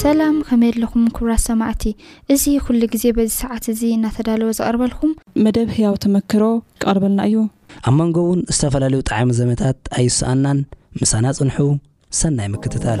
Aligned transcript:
ሰላም 0.00 0.34
ከመየለኹም 0.48 1.04
ክብራት 1.16 1.40
ሰማዕቲ 1.48 1.82
እዚ 2.32 2.44
ኩሉ 2.64 2.80
ግዜ 2.92 3.04
በዚ 3.16 3.30
ሰዓት 3.42 3.64
እዚ 3.72 3.80
እናተዳለወ 3.96 4.50
ዝቐርበልኩም 4.58 5.12
መደብ 5.44 5.68
ህያው 5.76 5.94
ተመክሮ 6.04 6.42
ይቐርበልና 6.78 7.20
እዩ 7.30 7.36
ኣብ 7.88 7.94
መንጎ 8.00 8.16
ውን 8.30 8.40
ዝተፈላለዩ 8.56 9.02
ጣዕሚ 9.12 9.30
ዘመታት 9.42 9.80
ኣይስኣናን 10.00 10.60
ምሳና 11.02 11.24
ፅንሑ 11.38 11.58
ሰናይ 12.20 12.50
ምክትታል 12.56 13.00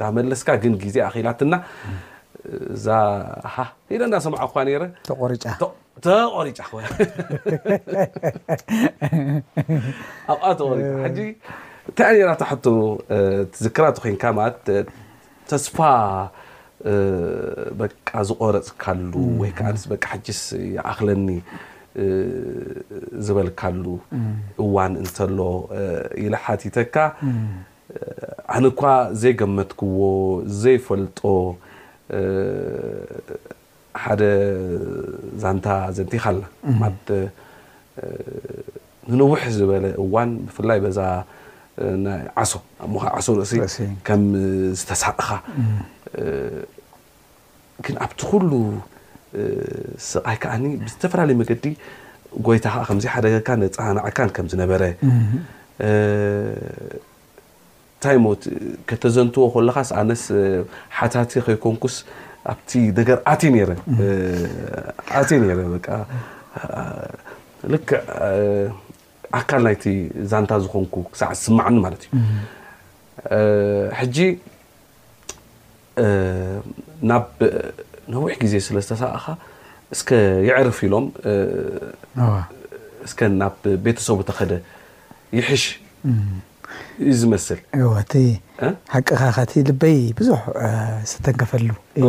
ዳ 0.00 0.02
መለስካ 0.16 0.48
ን 0.72 0.74
ዜ 0.94 0.96
ላት 1.26 1.40
ذ 2.84 2.86
ሰማ 4.26 4.34
ተቆሪጫ 5.08 5.44
ኣ 10.48 10.50
ጫ 12.42 12.44
ዝ 13.62 13.64
ተስፋ 15.52 15.76
ዝቆረፅካ 18.26 19.66
ስ 19.82 19.84
ክለኒ 20.86 21.28
ዝበልካሉ 23.26 23.84
እዋን 24.64 24.92
እንተሎ 25.02 25.38
ኢ 26.24 26.26
ሓቲተካ 26.44 26.94
ኣነ 28.56 28.64
ኳ 28.80 28.92
ዘይገመትክዎ 29.22 30.00
ዘይፈልጦ 30.62 31.18
ሓደ 34.02 34.20
ዛንታ 35.42 35.66
ዘንቲካ 35.96 36.24
ኣላ 36.32 36.42
ንነዉሕ 39.10 39.40
ዝበለ 39.58 39.84
እዋን 40.04 40.30
ብፍላይ 40.46 40.78
ዛ 40.98 41.08
ዓሶ 42.42 42.52
ዓሶ 43.18 43.28
ርእሲ 43.40 43.58
ከም 44.06 44.22
ዝተሳቅኻ 44.80 45.28
ግን 47.84 47.96
ኣብቲ 48.04 48.20
ሉ 48.48 48.52
ስቃይ 50.10 50.36
ከኣኒ 50.42 50.64
ብዝተፈላለየ 50.86 51.36
መገዲ 51.42 51.64
ጎይታ 52.46 52.66
ከ 52.74 52.76
ከምዚ 52.88 53.04
ሓደገካ 53.14 53.48
ነፃሃናዕካን 53.62 54.30
ከምዝነበረ 54.36 54.82
ታሞ 58.02 58.24
ከተዘንትዎ 58.88 59.44
ኮለካስ 59.54 59.88
ኣነስ 60.00 60.22
ሓታቲ 60.98 61.30
ከይኮንኩስ 61.46 61.96
ኣብቲ 62.52 62.70
ነገር 62.98 63.16
ቴ 63.40 63.42
ነረ 63.54 63.70
ልክዕ 67.72 67.98
ኣካል 69.38 69.60
ናይቲ 69.66 69.84
ዛንታ 70.30 70.52
ዝኮንኩ 70.62 70.94
ክሳዕ 71.10 71.30
ዝስማዕኒ 71.40 71.76
ማለት 71.86 72.02
እዩ 74.04 74.16
ናዊሕ 78.12 78.32
ግዜ 78.42 78.54
ስለ 78.66 78.76
ዝተሰቅኻ 78.84 79.26
እስከ 79.94 80.08
ይዕርፍ 80.48 80.78
ኢሎም 80.86 81.04
እስከ 83.06 83.18
ናብ 83.40 83.62
ቤተሰቡ 83.86 84.18
ተኸደ 84.28 84.52
ይሕሽ 85.38 85.64
እዩ 87.00 87.10
ዝመስል 87.20 87.58
እቲ 88.02 88.12
ሓቂኻ 88.94 89.22
ከቲ 89.36 89.52
ልበይ 89.68 89.98
ብዙሕ 90.18 90.40
ዝተንከፈሉ 91.10 91.70
እ 91.98 92.02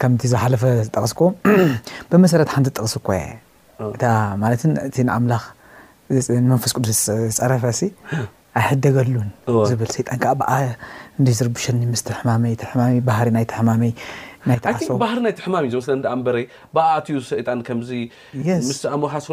ከምቲ 0.00 0.22
ዝሓለፈ 0.32 0.62
ዝጠቅስኩም 0.86 1.32
ብመሰረት 2.10 2.50
ሓንቲ 2.54 2.68
ጥቕስ 2.76 2.94
እኳእታ 2.98 4.02
ማለት 4.42 4.60
እቲ 4.88 4.96
ንኣምላኽ 5.08 5.42
ንመንፈስ 6.44 6.72
ቅዱስ 6.76 7.00
ዝፀረፈሲ 7.36 7.80
ኣይሕደገሉን 8.60 9.28
ዝብል 9.70 9.90
ሰይጣን 9.96 10.18
ካዓ 10.22 10.32
ብኣ 10.40 10.50
ዲትርቡሽኒ 11.26 11.80
ምስ 11.92 12.02
ሕማመይ 12.18 12.54
ማይ 12.80 12.94
ባህሪ 13.08 13.28
ናይተ 13.36 13.52
ሕማመይ 13.60 13.92
ናይተሶባህሪ 14.50 15.18
ናይትሕማም 15.26 15.64
እዩ 15.68 15.74
መ 16.00 16.14
በረ 16.26 16.36
ብኣትዩ 16.76 17.18
ይጣን 17.40 17.60
ከምዚምስኣካ 17.66 19.26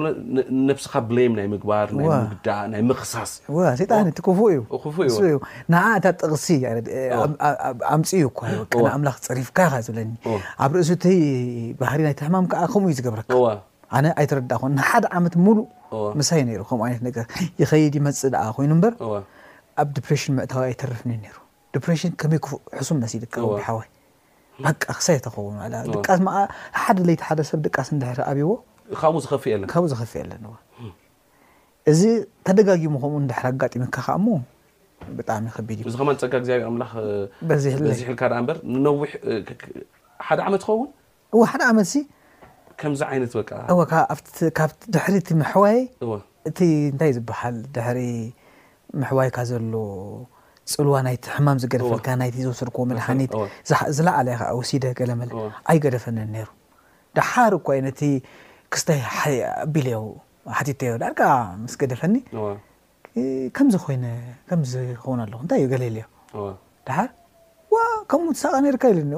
ነፍስካ 0.70 0.94
ብ 1.10 1.18
ናይ 1.40 1.48
ምግባርእናይ 1.54 2.82
ምክሳስጣን 2.92 4.08
ቲ 4.20 4.24
ክፉ 4.28 4.96
እዩዩ 5.10 5.38
ንኣ 5.74 5.82
እታ 6.00 6.06
ጠቕሲ 6.22 6.48
ኣምፂ 7.96 8.10
እዩ 8.20 8.26
ኳቀንኣምላኽ 8.40 9.18
ፀሪፍካ 9.28 9.58
ካ 9.74 9.82
ዝብለኒ 9.88 10.12
ኣብ 10.64 10.72
ርእሲ 10.78 10.92
እቲ 10.98 11.06
ባህሪ 11.82 12.00
ናይተሕማም 12.08 12.46
ከዓ 12.52 12.62
ከምኡ 12.74 12.90
ዩ 12.92 12.96
ዝገብረካ 13.00 13.32
ኣነ 13.98 14.06
ኣይተረዳ 14.20 14.52
ኮ 14.62 14.66
ንሓደ 14.78 15.06
ዓመት 15.18 15.34
ሙሉእ 15.46 15.66
መሳይ 16.20 16.42
ሩ 16.60 16.62
ከምኡ 16.70 16.86
ይነት 16.92 17.02
ነገር 17.08 17.26
ይኸይድ 17.62 17.94
ይመፅእ 18.00 18.34
ኣ 18.44 18.46
ኮይኑ 18.58 18.72
በር 18.84 18.94
ኣብ 19.82 19.90
ዲፕሬሽን 19.98 20.34
ምእታዊ 20.40 20.64
ኣይተረፍኒ 20.72 21.12
ሩ 21.36 21.80
ፕሬሽን 21.88 22.12
ከመይ 22.22 22.40
ክፉእ 22.46 22.62
ሱም 22.88 22.98
መስ 23.04 23.14
ይድካ 23.18 23.36
ሓወይ 23.68 23.88
ክሰይቲኸውንቃስሓደ 24.90 27.00
ዘይቲ 27.10 27.22
ሓደ 27.28 27.40
ሰብ 27.50 27.60
ደቃስ 27.66 27.90
ድሕሪ 28.02 28.20
ኣብዎ 28.32 28.50
ካብኡ 29.02 29.20
ዝፍእ 29.24 29.54
ካብኡ 29.72 29.86
ዝኸፍእ 29.92 30.26
ለን 30.30 30.44
እዚ 31.92 32.02
ተደጋጊሙ 32.48 32.94
ከምኡኡ 33.04 33.24
ድሕሪ 33.32 33.46
ኣጋጢምካ 33.52 33.98
ከ 34.08 34.18
ሞ 34.26 34.28
ብጣዕሚ 35.18 35.46
ከቢድ 35.58 35.78
እዩ 35.80 35.86
እዚ 35.90 35.96
ከ 36.34 36.42
ፀጋ 36.42 36.70
ግብሕልካ 37.80 38.24
በ 38.48 38.50
ንነዊሕ 38.74 39.12
ሓደ 40.28 40.40
ዓመት 40.50 40.62
ክኸውን 40.68 40.90
ሓደ 41.52 41.62
ዓመት 41.72 41.90
ከምዚ 42.82 43.02
ዓይነት 43.12 43.34
ወድሕሪ 43.40 45.16
ቲ 45.28 45.36
ምሕዋይ 45.42 45.80
እቲ 46.50 46.60
እንታይ 46.92 47.12
ዝበሃል 47.18 47.58
ድሕ 47.76 47.88
ምሕዋይካ 49.02 49.38
ዘሎ 49.50 49.74
ፅልዋ 50.72 50.98
ናይቲ 51.08 51.24
ሕማም 51.36 51.58
ዝገደፈልካ 51.64 52.08
ናይቲ 52.22 52.36
ዝወሰድከዎ 52.46 52.84
መድሓኒት 52.92 53.32
ዝለዓለ 53.96 54.28
ይከዓ 54.34 54.50
ወሲደ 54.60 54.86
ገለመለ 55.00 55.32
ኣይ 55.72 55.78
ገደፈኒን 55.86 56.30
ነይሩ 56.36 56.48
ዳሓር 57.18 57.54
እኳ 57.58 57.68
ይነቲ 57.80 58.02
ክስተይ 58.74 59.02
ኣቢል 59.64 59.88
ዮ 59.96 60.00
ሓቲ 60.58 60.80
ዮ 60.92 60.94
ዳርከ 61.04 61.22
ምስ 61.64 61.74
ገደፈኒ 61.82 62.16
ከምዚ 63.58 63.76
ኮይነ 63.84 64.06
ከምዝኸውን 64.50 65.20
ኣለኹ 65.26 65.40
እንታይ 65.44 65.60
እዩ 65.62 65.68
ገለለዮ 65.74 66.06
ድሓር 66.88 67.10
ዋ 67.74 67.78
ከምኡ 68.12 68.32
ሳቃ 68.44 68.56
ነርካ 68.66 68.84
ልኒ 68.98 69.12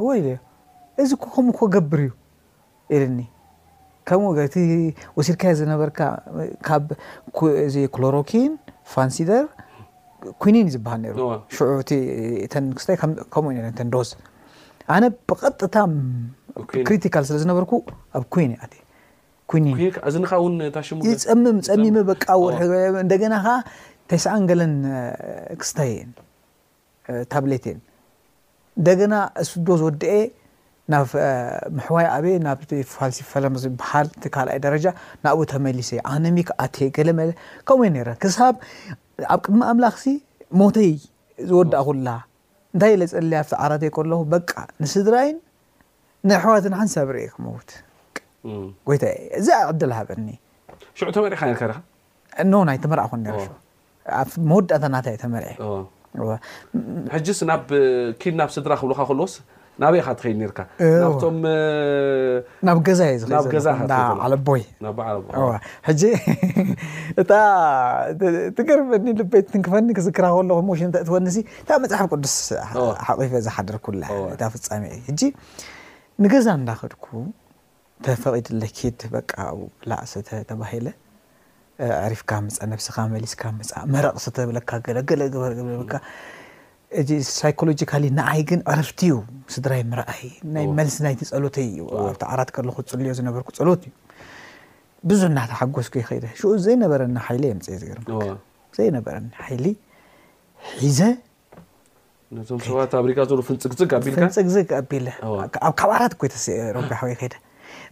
እዚ 1.03 1.11
ከምኡ 1.35 1.53
ከገብር 1.61 2.01
እዩ 2.07 2.11
ኢልኒ 2.99 3.21
ከምኡቲ 4.09 4.55
ወሲድካ 5.17 5.43
ዝነበርካ 5.59 5.99
ካብእዚ 6.67 7.75
ክሎሮኪን 7.95 8.51
ፋንሲደር 8.93 9.45
ኩይኒን 10.43 10.65
እዩ 10.67 10.71
ዝበሃል 10.75 11.01
ይሩ 11.07 11.19
ሽዑ 11.55 11.67
እቲ 12.45 12.53
ን 12.63 12.65
ክስታይ 12.77 12.95
ከምኡ 13.33 13.55
ተን 13.79 13.89
ዶዝ 13.95 14.09
ኣነ 14.95 15.03
ብቐጥታ 15.29 15.75
ክሪቲካል 16.87 17.23
ስለ 17.29 17.35
ዝነበርኩ 17.43 17.71
ኣብ 18.17 18.23
ኩኒእ 18.33 18.57
ኣኒእዚ 19.55 20.15
ሙይፀምም 20.99 21.57
ፀሚመ 21.69 21.95
በቃ 22.11 22.25
ወርሒ 22.43 22.61
እንደገና 23.03 23.33
ከዓ 23.45 23.57
ታስኣንገለን 24.11 24.73
ክስታይ 25.61 25.91
ታብሌትን 27.33 27.77
እንደገና 28.79 29.13
እዚ 29.41 29.49
ዶዝ 29.67 29.81
ወድአ 29.89 30.15
ናብ 30.93 31.11
ምሕዋይ 31.75 32.05
ኣበየ 32.15 32.35
ናብቲ 32.47 32.71
ፋልሲ 32.93 33.19
ፈም 33.29 33.53
ዝበሃል 33.61 34.07
ቲ 34.23 34.29
ካልኣይ 34.33 34.59
ደረጃ 34.65 34.85
ናብ 35.25 35.39
ተመሊሰ 35.53 35.89
ኣነሚክ 36.13 36.49
ኣ 36.65 36.67
ለለ 37.07 37.25
ከምኡዩ 37.67 37.89
ነረ 37.95 38.09
ክሳብ 38.23 38.55
ኣብ 39.33 39.39
ቅድሚ 39.45 39.59
ኣምላኽሲ 39.71 40.05
ሞተይ 40.59 40.91
ዝወዳእ 41.49 41.83
ኩላ 41.87 42.07
እንታይ 42.73 42.93
ለፀለያ 43.01 43.39
ኣብቲ 43.43 43.53
ዓረተይ 43.65 43.91
ከለ 43.95 44.11
በቃ 44.35 44.49
ንስድራይን 44.83 45.37
ናይኣሕዋትን 46.29 46.73
ሓንሳብ 46.79 47.07
ርአ 47.15 47.21
ክመዉት 47.33 47.69
ጎይታ 48.87 49.03
እዛ 49.39 49.47
ዕደል 49.71 49.91
ሃበኒ 49.97 50.27
ሽዑ 50.99 51.07
ተመሪዒኻ 51.17 51.41
ርከኻ 51.51 51.73
ኖ 52.51 52.63
ናይ 52.69 52.77
ተመር 52.83 52.99
ኮ 53.11 53.15
ኒ 53.21 53.25
ኣ 54.19 54.21
መወዳእታ 54.51 54.85
ናታይ 54.93 55.15
ተመሪዒ 55.23 55.51
ሕ 57.13 57.19
ስ 57.39 57.41
ናብ 57.49 57.63
ኪድናብ 58.21 58.49
ስድራ 58.55 58.71
ክብልካ 58.81 59.01
ስ 59.33 59.35
ናበይካ 59.81 60.07
ትኸይል 60.19 60.41
ርካ 60.51 60.59
ናብ 62.67 62.77
ገዛ 62.87 63.01
እዩዓለ 63.13 63.95
ኣቦይ 64.37 64.61
ሕ 65.87 65.93
እታ 67.21 67.31
ትግርብኒ 68.57 69.05
ልቤይት 69.19 69.47
ትንክፈኒ 69.53 69.89
ክዝክራክለኹ 69.97 70.57
ሞሽን 70.69 70.91
ተእትወኒ 70.95 71.25
ታብ 71.67 71.79
መፅሓፍ 71.83 72.07
ቅዱስ 72.13 72.35
ሓቂፈ 73.07 73.31
ዝሓደር 73.47 73.77
ኩ 73.85 73.95
ታ 74.41 74.49
ፍፃሚ 74.53 74.83
እዩ 74.95 74.99
ሕጂ 75.09 75.21
ንገዛ 76.25 76.47
እንዳክድኩ 76.59 77.05
ተፈቒድለ 78.05 78.61
ኬድ 78.77 78.99
በቃ 79.17 79.31
ብላእ 79.79 80.01
ሰተ 80.11 80.29
ተባሂለ 80.49 80.87
ዕሪፍካ 82.07 82.31
ምፃ 82.45 82.57
ነብስኻ 82.71 82.95
መሊስካ 83.13 83.41
ምፃ 83.59 83.71
መረቕሰተብለካ 83.93 84.69
ገለ 85.09 85.23
ግበር 85.35 85.53
ብካ 85.83 85.93
እዚ 87.01 87.09
ሳኮሎጂካሊ 87.39 88.05
ንኣይ 88.17 88.41
ግን 88.49 88.59
ዕርፍቲ 88.73 88.99
ዩ 89.11 89.15
ስድራይ 89.53 89.81
ምርኣይ 89.91 90.23
ናይ 90.55 90.65
መልሲ 90.79 90.95
ናይቲ 91.05 91.21
ፀሎተይ 91.31 91.65
እዩ 91.71 91.77
ኣብቲ 92.09 92.23
ዓራት 92.33 92.49
ከለ 92.55 92.69
ዝፅልዮ 92.87 93.11
ዝነበርኩ 93.19 93.49
ፀሎት 93.59 93.81
እዩ 93.87 93.93
ብዙሕ 95.09 95.27
እናተሓጎስ 95.31 95.87
ይከይደ 96.01 96.25
ሽኡ 96.39 96.51
ዘይነበረኒ 96.65 97.15
ሓይሊ 97.27 97.43
የምፅ 97.51 97.67
ዝገርዘይነበረኒ 97.81 99.27
ሓይሊ 99.45 99.65
ሒዘ 100.81 100.99
ቶሰባኣብሪካ 102.51 103.19
ፍንፅግግቢፍፅግግ 103.47 104.55
ቢካብ 104.91 105.89
ዓራት 105.97 106.13
ይ 106.25 106.29
ተስ 106.35 106.45
ረቢሓይከይ 106.77 107.31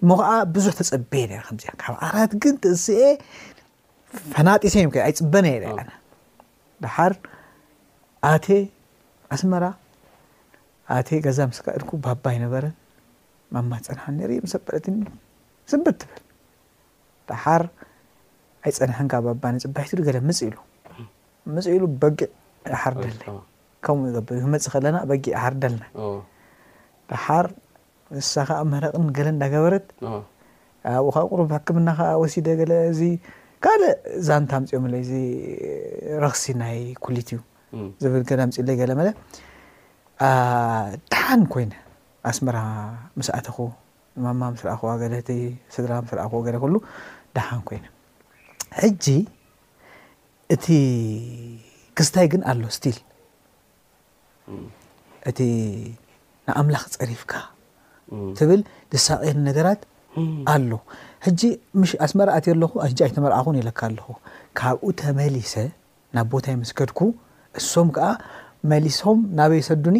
ሞ 0.09 0.15
ኸዓ 0.21 0.31
ብዙሕ 0.55 0.73
ተፀበየ 0.79 1.31
ዚካብ 1.63 1.95
ዓራት 2.07 2.31
ግን 2.43 2.55
ተእስአ 2.63 3.03
ፈናጢሰ 4.33 4.75
እዮ 4.83 4.89
ከ 4.95 4.97
ኣይፅበነ 5.07 5.45
የ 5.53 5.59
ዳሓር 6.83 7.13
ኣ 8.29 8.31
ኣስመራ 9.33 9.65
ኣቴ 10.95 11.09
ገዛ 11.25 11.37
ምስካ 11.51 11.65
እድኩ 11.77 11.91
ባባ 12.05 12.23
ኣይነበረን 12.33 12.73
ማማት 13.53 13.83
ፀንሓኒ 13.89 14.17
ርኢ 14.29 14.37
መሰበለትኒ 14.45 14.95
ስምብት 15.71 15.97
ትብል 16.01 16.21
ዳሓር 17.29 17.63
ኣይፀንሐንካ 18.67 19.13
ባባ 19.27 19.43
ንፅባሒትሉ 19.55 19.99
ገለ 20.07 20.17
ምፅ 20.27 20.39
ኢሉ 20.47 20.57
ምፅ 21.55 21.67
ኢሉ 21.77 21.83
በጊዕ 22.01 22.29
ኣሓር 22.75 22.95
ደለ 23.03 23.21
ከምኡ 23.85 24.03
ይገብ 24.11 24.27
እዩ 24.37 24.45
መፅእ 24.55 24.71
ከለና 24.73 24.97
በጊ 25.11 25.23
ኣሓር 25.37 25.55
ደልና 25.63 25.83
ዳሓር 27.13 27.47
ንሳኻ 28.17 28.49
ምህረቕን 28.71 29.07
ገለ 29.17 29.27
እንዳገበረት 29.35 29.85
ኣብኡ 30.95 31.09
ካ 31.15 31.23
ቁር 31.31 31.41
ብሕክምናኸ 31.51 31.99
ወሲደ 32.23 32.47
ገለ 32.61 32.73
እዚ 32.91 33.01
ካልእ 33.65 33.93
ዛንታ 34.27 34.51
ምፅኦምለ 34.63 34.95
ረኽሲ 36.25 36.43
ናይ 36.61 36.77
ኩሊት 37.05 37.29
እዩ 37.35 37.39
ዝብል 38.03 38.23
ገዳ 38.29 38.41
ምፅእለይ 38.49 38.75
ገለ 38.81 38.91
መለ 38.99 39.09
ዳሓን 41.13 41.41
ኮይነ 41.53 41.73
ኣስመራ 42.29 42.57
ምሳእትኹ 43.19 43.57
ንማማ 44.21 44.43
ምስ 44.53 44.61
ረእኹዋ 44.67 44.89
ገለቲ 45.01 45.29
ስድራ 45.75 45.91
ምስርኣኩዎ 46.03 46.39
ገለ 46.47 46.55
ክህሉ 46.63 46.75
ደሓን 47.35 47.61
ኮይነ 47.69 47.85
ሕጂ 48.81 49.05
እቲ 50.55 50.65
ክስታይ 51.97 52.27
ግን 52.33 52.41
ኣሎ 52.51 52.61
ስቲል 52.77 52.99
እቲ 55.31 55.39
ንኣምላኽ 56.47 56.83
ፀሪፍካ 56.99 57.33
ትብል 58.39 58.61
ደሳቀኒ 58.93 59.37
ነገራት 59.49 59.81
ኣሎ 60.53 60.71
ሕጂ 61.25 61.41
ኣስመራ 62.05 62.27
ኣትዮ 62.39 62.51
ኣለኹ 62.55 62.71
ኣይተመርእኹን 63.05 63.57
የለካ 63.59 63.79
ኣለኹ 63.89 64.07
ካብኡ 64.59 64.87
ተመሊሰ 65.01 65.53
ናብ 66.15 66.27
ቦታ 66.33 66.45
ይመስከድኩ 66.55 66.99
እሶም 67.59 67.87
ከዓ 67.95 68.07
መሊሶም 68.71 69.19
ናበይ 69.37 69.61
ሰዱኒ 69.69 69.97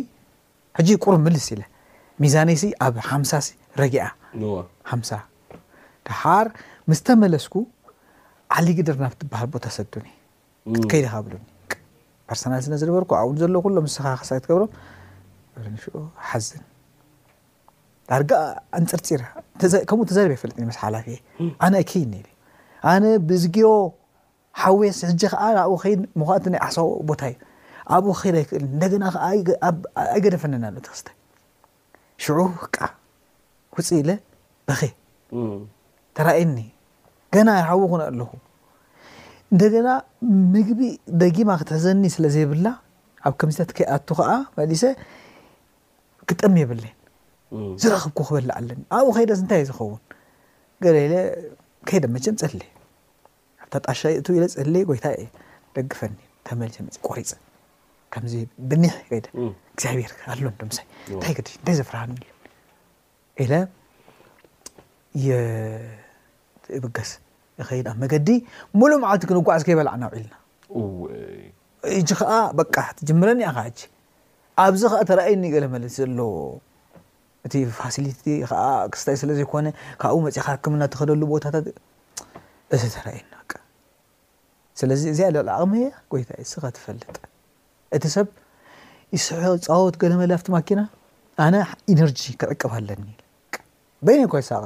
ሕጂ 0.78 0.90
ቁር 1.04 1.16
ምልስ 1.26 1.48
ኢለ 1.54 1.62
ሚዛነይሲ 2.24 2.64
ኣብ 2.86 2.96
ሓምሳሲ 3.12 3.48
ረጊያ 3.82 4.04
ምሳ 5.00 5.10
ድሓር 6.08 6.48
ምስተመለስኩ 6.92 7.56
ዓሊግድር 8.58 8.96
ናብ 9.04 9.14
ትበሃል 9.20 9.50
ቦታ 9.54 9.66
ሰዱኒ 9.78 10.06
ክትከይዲኻ 10.76 11.14
ብሉኒ 11.26 11.44
ፐርሰናል 12.30 12.62
ስነ 12.66 12.74
ዝነበር 12.82 13.04
ኣኡን 13.22 13.38
ዘለዎ 13.42 13.60
ኩሎም 13.66 13.88
ስካክሳ 13.96 14.30
ትገብሮም 14.44 14.72
ን 15.74 16.04
ሓዝን 16.30 16.64
ዳርጋ 18.12 18.32
ኣንፅርፂራ 18.80 19.22
ከምኡ 19.90 20.06
ተዛርብ 20.12 20.32
ይፈለጥ 20.38 20.58
መስ 20.70 20.78
ሓላፊ 20.84 21.06
ኣነ 21.66 21.74
ይከይኒእዩ 21.84 22.28
ኣነ 22.94 23.04
ብዝግዮ 23.30 23.68
ሓዊስ 24.62 24.98
ሕጂ 25.10 25.22
ከዓ 25.34 25.44
ኡ 25.72 25.76
ከይድ 25.84 26.00
ምኳእት 26.20 26.46
ናይ 26.54 26.60
ኣሓሶ 26.68 26.88
ቦታ 27.10 27.22
እዩ 27.32 27.36
ኣብኡ 27.96 28.12
ክከይድ 28.18 28.36
ኣይክእል 28.40 28.64
እንደገና 28.74 29.04
ከዓ 29.14 29.26
ኣይገደፈነና 30.14 30.64
ኣሎ 30.70 30.78
ተክስተ 30.86 31.08
ሽዑ 32.24 32.38
ቃ 32.76 32.78
ውፅ 33.78 33.90
ኢለ 34.00 34.10
በኸ 34.68 34.82
ተራእኒ 36.18 36.58
ገና 37.36 37.50
ይሓዊ 37.62 37.80
ኩነ 37.92 38.02
ኣለኹ 38.12 38.32
እንደገና 39.54 39.88
ምግቢ 40.54 40.82
ደጊማ 41.22 41.50
ክትሕዘኒ 41.62 42.04
ስለ 42.16 42.26
ዘይብላ 42.36 42.68
ኣብ 43.28 43.34
ከምዝታት 43.42 43.72
ከይኣቱ 43.78 44.08
ከዓ 44.20 44.30
መሊሰ 44.58 44.84
ክጠሚ 46.30 46.56
የበለን 46.64 46.96
ዝረኽብኩ 47.82 48.20
ክበልእ 48.30 48.54
ኣለኒ 48.60 48.82
ኣብኡ 48.98 49.12
ከይደስንታይ 49.18 49.62
እ 49.64 49.68
ዝኸውን 49.72 50.00
ገለለ 50.84 51.14
ከይደመቸም 51.88 52.38
ፀድል 52.42 52.64
ጣሻእ 53.88 54.18
ፅህ 54.26 54.86
ጎይታ 54.90 55.08
ደግፈኒ 55.76 56.14
ተመል 56.48 56.72
ፅ 56.96 56.98
ቆሪፅ 57.08 57.30
ከምዚ 58.14 58.34
ብኒሕ 58.70 58.96
እግዚኣብሔር 59.16 60.12
ኣሎ 60.32 60.42
ዶምሳይንታይ 60.62 61.34
ዘፍርሃኒእዩ 61.80 62.30
ኢለ 63.44 63.54
ብገስ 66.84 67.12
ኸይድብ 67.70 67.96
መገዲ 68.04 68.28
ሙሉ 68.80 68.92
መዓልቲ 69.04 69.24
ክንጓዓዝከ 69.30 69.68
ይበልዓና 69.74 70.04
ውዒልና 70.12 70.36
እ 71.98 72.00
ከዓ 72.22 72.32
በቃ 72.60 72.76
ትጀመረኒኣ 72.98 73.50
ኸ 73.58 73.60
እ 73.72 73.74
ኣብዚ 74.64 74.82
ከዓ 74.92 75.02
ተረኣየኒ 75.10 75.44
ገለ 75.54 75.66
መለት 75.74 75.92
ዘሎዎ 76.00 76.30
እቲ 77.48 77.54
ፋሲሊቲ 77.80 78.24
ከዓ 78.52 78.64
ክስታይ 78.94 79.16
ስለ 79.22 79.30
ዘይኮነ 79.40 79.68
ካብኡ 80.02 80.16
መፅ 80.26 80.38
ካክምና 80.48 80.82
ትክደሉ 80.94 81.22
ቦታታት 81.34 81.66
እዚ 82.76 82.84
ተረእየኒ 82.98 83.33
ስለዚ 84.80 85.02
እዚ 85.14 85.20
ለል 85.34 85.50
ኣቕሚ 85.56 85.74
ያ 85.86 85.90
ጎይታ 86.12 86.30
እዩ 86.42 86.46
ስቀ 86.52 86.64
ትፈልጥ 86.78 87.16
እቲ 87.96 88.04
ሰብ 88.16 88.28
ይስ 89.16 89.26
ፃወት 89.70 89.96
ገለ 90.02 90.12
መላፍቲ 90.22 90.48
ማኪና 90.56 90.82
ኣነ 91.44 91.56
ኢነርጂ 91.94 92.22
ክዕቅብለኒ 92.42 93.02
ይ 93.14 93.18
በይና 94.06 94.22
ኮይ 94.34 94.44
ሳቀ 94.50 94.66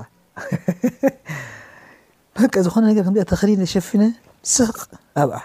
በቂ 2.39 2.53
ዝኾነ 2.65 2.83
ነገር 2.91 3.03
ከምዚ 3.07 3.23
ተኽሪድ 3.31 3.59
ተሸፊነ 3.65 4.03
ስቕ 4.53 4.77
ኣብኣ 5.21 5.37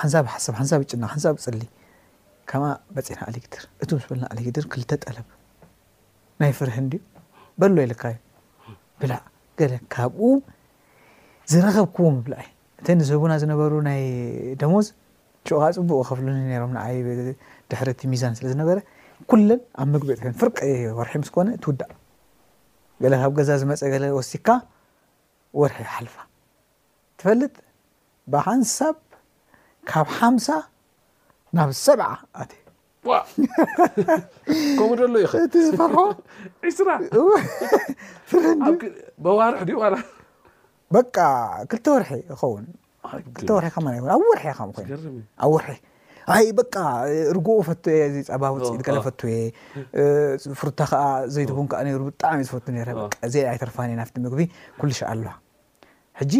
ሓንሳብ 0.00 0.24
ሓሳብ 0.34 0.54
ሓንሳብ 0.60 0.80
ጭና 0.90 1.04
ሓንሳብ 1.12 1.34
ፅሊ 1.44 1.56
ከም 2.50 2.62
በፂና 2.94 3.20
ኣሊግድር 3.28 3.62
እቱ 3.82 3.90
ስ 4.02 4.04
በለና 4.10 4.24
ኣሊግድር 4.34 4.64
ክልተ 4.72 4.90
ጠለብ 5.04 5.26
ናይ 6.42 6.52
ፍርሒ 6.58 6.74
እዲ 6.86 6.94
በሎ 7.60 7.76
ይልካዩ 7.84 8.16
ብላ 9.00 9.12
ገለ 9.60 9.72
ካብኡ 9.94 10.24
ዝረኸብክዎ 11.52 12.06
ብላ 12.26 12.34
እዩ 12.44 12.54
እተ 12.80 12.86
ንዝህቡና 13.00 13.32
ዝነበሩ 13.42 13.72
ናይ 13.88 14.00
ደመዝ 14.60 14.86
ንሽኡካ 15.46 15.62
ፅቡቕ 15.76 15.98
ከፍሉኒ 16.08 16.38
ነሮም 16.52 16.72
ንዓይ 16.76 16.94
ድሕሪቲ 17.70 18.00
ሚዛን 18.12 18.34
ስለዝነበረ 18.38 18.76
ኩለን 19.30 19.60
ኣብ 19.82 19.88
ምግቢርን 19.92 20.34
ፍርቂ 20.40 20.56
ወርሒ 20.98 21.12
ምስኮነ 21.22 21.48
ትውዳእ 21.64 21.92
ገለ 23.02 23.12
ካብ 23.22 23.30
ገዛ 23.38 23.50
ዝመፀ 23.62 23.82
ገለ 23.92 24.04
ወሲካ 24.18 24.48
ወርሒ 25.60 25.78
ሓልፋ 25.94 26.16
ትፈልጥ 27.20 27.54
ብሃንሳብ 28.32 28.96
ካብ 29.90 30.06
ሓምሳ 30.18 30.48
ናብ 31.56 31.68
ሰብዓ 31.86 32.08
ኣከምኡ 32.40 34.90
ደሎ 35.00 35.14
ዩ 35.24 35.26
እቲ 35.44 35.54
ዝፈርሖ 35.68 35.96
ዒስራፍ 36.68 37.00
መዋርሒ 39.26 39.66
ዩ 39.76 39.78
በቃ 40.94 41.16
ክልተ 41.70 41.86
ወርሒ 41.94 42.08
ክኸውን 42.30 42.64
ል 43.46 43.50
ወርሒ 43.58 43.68
ከ 43.74 43.78
ኣብ 44.14 44.22
ወርሒ 44.30 44.46
ኸም 44.58 44.70
ኮይኑ 44.76 44.88
ኣብ 45.44 45.48
ወርሒ 45.54 45.76
ሃይ 46.32 46.46
በቃ 46.58 46.74
ርጉኡ 47.36 47.58
ፈት 47.68 47.84
ፀባ 48.28 48.44
ውፅእ 48.54 48.78
ገለ 48.86 48.98
ፈትየ 49.06 49.34
ፍርታ 50.60 50.80
ከዓ 50.90 51.02
ዘይድቡን 51.34 51.66
ከዓ 51.72 51.80
ሩ 52.00 52.02
ብጣዕሚ 52.08 52.40
ዝፈቱ 52.48 52.66
ነረ 52.76 52.90
ዘ 53.34 53.44
ኣይተርፋኒእየ 53.52 53.98
ናፍቲ 54.00 54.14
ምግቢ 54.24 54.40
ኩሉሻ 54.80 55.00
ኣለዋ 55.12 55.32
ሕጂ 56.20 56.34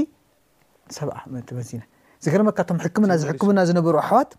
ሰብኣ 0.97 1.17
በዚነ 1.59 1.83
ዝገርመካቶም 2.25 2.79
ሕክምና 2.85 3.13
ዝሕክምና 3.23 3.59
ዝነበሩ 3.71 3.95
ኣሕዋት 4.05 4.31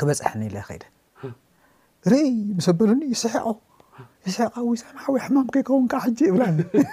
ክበፅሐኒኢለ 0.00 0.56
ኸይደ 0.68 0.84
ር 2.10 2.14
ምሰበሉኒ 2.58 3.02
ይስሕቆ 3.14 3.46
ይስቀ 4.28 4.42
ማዊ 4.96 5.14
ሕማም 5.24 5.46
ከይኸውንከ 5.54 5.94
ሕ 6.02 6.30
ብላኒ 6.34 6.58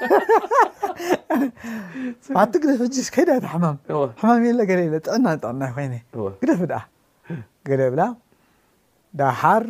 ባቲ 2.36 2.52
ግደፊ 2.64 2.82
ሕስከይዳታ 3.04 3.48
ማም 3.64 3.78
ሓማም 4.20 4.44
የ 4.48 4.52
ገለ 4.70 4.82
ጥዕናጥዕና 5.08 5.62
ኮይ 5.78 5.88
ግደፍ 6.42 6.62
ድኣ 6.72 6.80
ገለብላ 7.70 8.02
ዳሓር 9.20 9.64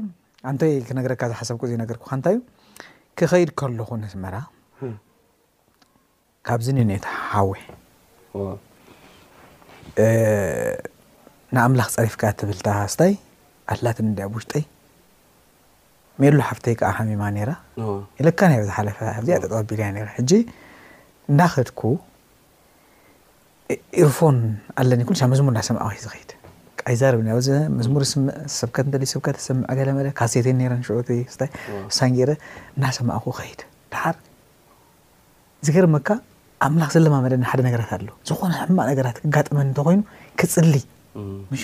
ኣንተይ 0.50 0.74
ክነገረካ 0.88 1.22
ዝሓሰብ 1.32 1.62
ዘይነገር 1.72 1.98
ከ 2.04 2.10
እንታይ 2.18 2.34
እዩ 2.38 2.42
ክኸይድ 3.18 3.50
ከለኹ 3.60 3.90
ነስመራ 4.04 4.36
ካብዚ 6.48 6.68
ኒነታ 6.78 7.06
ሓዊሕ 7.32 7.62
ንኣምላኽ 11.56 11.90
ፀሪፍካ 11.98 12.22
ትብልታ 12.40 12.70
ስታይ 12.94 13.14
ኣትላትን 13.74 14.14
ዳ 14.20 14.28
ኣብሽጠይ 14.30 14.64
ሜሉ 16.22 16.36
ሓፍተይ 16.50 16.76
ከዓ 16.80 16.90
ሓሚማ 16.98 17.24
ነራ 17.38 17.52
የልካ 18.20 18.40
ዝሓፈ 18.68 19.00
ጠጠወ 19.42 19.54
ኣቢልያ 19.64 19.88
እናክድኩ 21.34 21.82
ኢርፎን 24.04 24.38
ኣለኒ 24.82 25.00
ኩሉሳ 25.10 25.22
መዝሙር 25.32 25.52
እናይሰማዕኹ 25.54 25.92
ዝኸይድ 26.06 26.32
ይዛርብ 26.94 27.20
ኣ 27.34 27.36
መዝሙር 27.78 28.02
ስምሰብከት 28.12 28.86
እንዩ 28.90 29.06
ሰብከ 29.14 29.28
ተሰምዐ 29.38 29.70
ገለለ 29.80 30.08
ካሴተ 30.20 30.48
ረ 30.74 30.74
ስ 31.36 31.48
ሳንጌረ 31.98 32.30
እናሰማዕኩ 32.78 33.26
ክኸይድ 33.38 33.62
ድሓር 33.94 34.18
ዝገርመካ 35.68 36.08
ኣምላኽ 36.66 36.90
ዘለማመደና 36.96 37.44
ሓደ 37.52 37.60
ነገራት 37.68 37.90
ኣሎ 37.96 38.08
ዝኾነ 38.28 38.52
ሕማእ 38.60 38.88
ነገራት 38.92 39.18
ክጋጥመኒ 39.24 39.66
እንተኮይኑ 39.70 40.02
ክፅልይ 40.42 40.84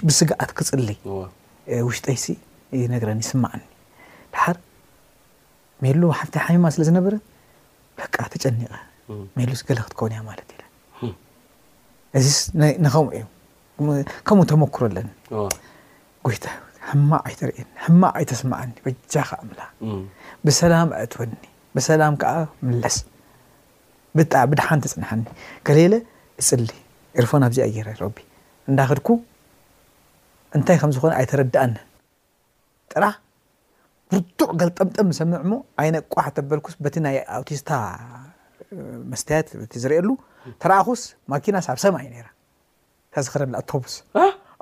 ብስጋኣት 0.09 0.51
ክፅሊይ 0.59 0.97
ውሽጠይሲ 1.87 2.25
ነገረን 2.95 3.21
ይስማዕኒ 3.25 3.61
ዳሓር 4.35 4.57
ሜሉ 5.85 6.01
ሓፍቲ 6.19 6.35
ሓሚማ 6.45 6.65
ስለ 6.75 6.81
ዝነበረ 6.89 7.13
በቃ 7.99 8.15
ተጨኒቀ 8.33 8.71
ሜሉስ 9.39 9.61
ገለ 9.67 9.79
ክትከውን 9.85 10.13
እያ 10.15 10.21
ማለት 10.29 10.49
ኢ 10.51 11.09
እዚ 12.17 12.27
ንኸምኡ 12.85 13.07
እዩ 13.17 13.25
ከምኡ 14.27 14.43
ተመክሮ 14.51 14.81
ኣለኒ 14.89 15.09
ጎይታ 16.25 16.45
ሕማቅ 16.89 17.21
ኣይተርእኒ 17.29 17.65
ሕማቅ 17.85 18.11
ኣይተስማዓኒ 18.19 18.71
በጃ 18.85 19.13
ከ 19.29 19.39
ምላ 19.49 19.61
ብሰላም 20.47 20.89
ኣእትወኒ 20.99 21.33
ብሰላም 21.77 22.13
ከዓ 22.21 22.33
ምለስ 22.67 22.97
ብድሓን 24.17 24.79
ተፅንሐኒ 24.83 25.21
ገሌለ 25.67 25.93
እፅሊ 26.41 26.69
ኤርፎን 27.19 27.43
ኣብዚኣ 27.47 27.65
ገራይረብ 27.77 28.15
እንዳክድኩ 28.69 29.09
እንታይ 30.57 30.77
ከም 30.81 30.91
ዝኾነ 30.95 31.11
ኣይተረዳእኒን 31.19 31.77
ጥራህ 32.93 33.15
ብርቱዕ 34.11 34.49
ገል 34.59 34.69
ጠምጠም 34.77 35.09
ዝሰምዕ 35.15 35.39
ሞ 35.51 35.57
ዓይነ 35.81 35.95
ቋሕ 36.13 36.25
ተበልኩስ 36.37 36.73
በቲ 36.85 36.95
ናይ 37.05 37.17
ኣውቲስታ 37.35 37.69
መስተያት 39.11 39.47
ዝርኤየሉ 39.83 40.09
ተራኣኹስ 40.61 41.01
ማኪናስ 41.33 41.65
ኣብ 41.71 41.77
ሰማይ 41.83 42.05
ነራ 42.13 42.27
ሳዚክረ 43.15 43.43
ኣቶቡስ 43.61 43.93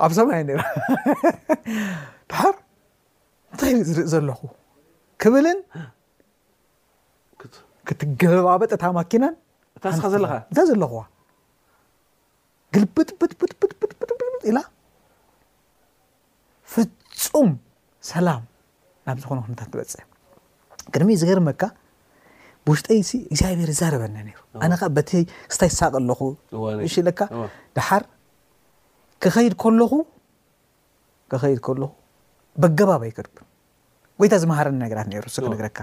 ኣብ 0.06 0.12
ሰማይ 0.18 0.42
ባሓር 2.30 2.56
እንታይ 3.52 3.72
ኢ 3.76 3.78
ዝርኢ 3.90 4.06
ዘለኹ 4.14 4.40
ክብልን 5.24 5.60
ክትገባበጠታ 7.88 8.84
ማኪናንእንታይ 9.00 10.66
ዘለኹዋ 10.70 11.02
ግልብጥ 12.76 13.10
ኢላ 14.50 14.58
ፍፁም 16.74 17.50
ሰላም 18.10 18.42
ናብ 19.08 19.18
ዝኮነ 19.22 19.40
ኩነታት 19.46 19.68
ትበፅእ 19.72 20.04
ቅድሚ 20.94 21.10
ዝገርመካ 21.22 21.62
ብውሽጠይ 22.66 23.00
እግዚኣብሄር 23.32 23.70
ይዛረበኒ 23.74 24.16
ነይሩ 24.28 24.40
ኣነ 24.66 24.72
ኻ 24.80 24.92
በቲ 24.98 25.12
ስታይ 25.56 25.72
ሳቀ 25.80 25.94
ለኹ 26.10 26.20
ሽእለካ 26.94 27.22
ድሓር 27.78 28.04
ክኸይድ 29.24 29.54
ለ 29.82 29.86
ኸይድ 31.44 31.60
ከለኹ 31.66 31.90
በገባብይ 32.62 33.12
ከድኩን 33.18 33.48
ጎይታ 34.20 34.34
ዝመሃረኒ 34.44 34.76
ነገራት 34.84 35.08
ነሩ 35.12 35.26
ስክንግረካ 35.36 35.80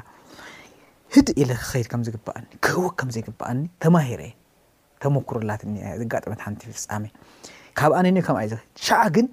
ህድ 1.15 1.29
ኢለ 1.41 1.51
ክኸይድ 1.61 1.87
ከም 1.93 2.01
ዘግባኣኒ 2.07 2.45
ክህወ 2.65 2.87
ከም 3.01 3.11
ዘይግበኣኒ 3.15 3.59
ተማሂረ 3.85 4.21
እየ 4.29 4.35
ተመክርላት 5.03 5.63
ዘጋጠመት 6.01 6.41
ሓንቲ 6.47 6.63
ፍፃሜ 6.79 7.05
ካብ 7.81 7.93
ኣነ 7.99 8.07
ኒ 8.17 8.25
ከምዩ 8.29 8.53
ሻዓ 8.87 9.03
ግን 9.17 9.27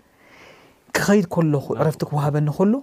ክኸይድ 0.97 1.25
ከለኹ 1.35 1.65
ዕረፍቲ 1.81 2.01
ክዋሃበኒ 2.09 2.49
ከሎ 2.57 2.73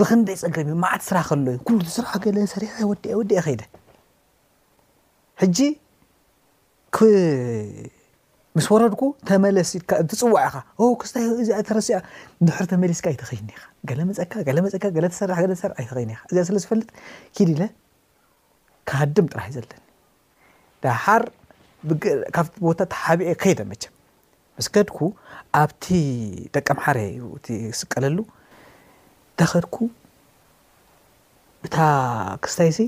ብክንደይ 0.00 0.36
ፀግርም 0.42 0.68
እዩ 0.70 0.76
ማዓት 0.84 1.02
ስራሕ 1.08 1.24
ከሎዩ 1.30 1.56
ኩሉ 1.66 1.78
ስራሓ 1.96 2.12
ገለ 2.24 2.36
ሰሪኻ 2.54 2.72
ወ 2.88 2.92
ወድየ 3.20 3.38
ኸይደ 3.46 3.62
ሕጂ 5.42 5.58
ምስ 8.56 8.66
ወረድኩ 8.72 9.02
ተመለስትፅዋዕ 9.28 10.44
ኻ 11.00 11.02
ስ 11.08 11.12
እዚኣ 11.40 11.58
ተረሲያ 11.68 11.96
ድሕሪ 12.46 12.64
ተመሊስካ 12.72 13.06
ኣይተኸይኒኻ 13.12 13.58
ገለ 13.88 14.00
መፀካ 14.10 14.32
መፀካ 14.66 14.84
ተሰርተሰር 15.14 15.72
ኣይተኸይኒኻ 15.80 16.18
እዚኣ 16.30 16.42
ስለዝፈልጥ 16.50 16.88
ክድ 17.36 17.50
ለ 17.60 17.66
ካድም 18.90 19.26
ጥራሕ 19.32 19.48
ዘለኒ 19.58 19.74
ዳሓር 20.84 21.22
ካብቲ 22.36 22.54
ቦታ 22.66 22.80
ሓብየ 23.02 23.32
ከይደ 23.42 23.60
መቸ 23.70 23.82
ምስከድኩ 24.58 24.98
ኣብቲ 25.62 25.84
ደቀ 26.54 26.66
መሓር 26.78 26.98
ዩ 27.20 27.24
ትስቀለሉ 27.46 28.18
እታኸድኩ 29.36 29.76
እታ 31.66 31.76
ክስታይዚ 32.44 32.78